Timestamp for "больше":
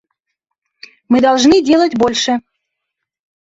1.95-2.41